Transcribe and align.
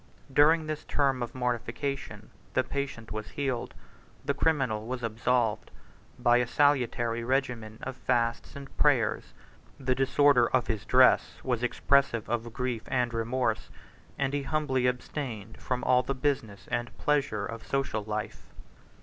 During 0.33 0.65
this 0.65 0.83
term 0.85 1.21
of 1.21 1.35
mortification, 1.35 2.31
the 2.55 2.63
patient 2.63 3.11
was 3.11 3.29
healed, 3.29 3.75
the 4.25 4.33
criminal 4.33 4.87
was 4.87 5.03
absolved, 5.03 5.69
by 6.17 6.37
a 6.37 6.47
salutary 6.47 7.23
regimen 7.23 7.77
of 7.83 7.97
fasts 7.97 8.55
and 8.55 8.75
prayers: 8.77 9.35
the 9.79 9.93
disorder 9.93 10.49
of 10.49 10.65
his 10.65 10.85
dress 10.85 11.35
was 11.43 11.61
expressive 11.61 12.27
of 12.27 12.51
grief 12.51 12.81
and 12.87 13.13
remorse; 13.13 13.69
and 14.17 14.33
he 14.33 14.41
humbly 14.41 14.87
abstained 14.87 15.57
from 15.61 15.83
all 15.83 16.01
the 16.01 16.15
business 16.15 16.67
and 16.71 16.97
pleasure 16.97 17.45
of 17.45 17.67
social 17.67 18.03
life. 18.03 18.49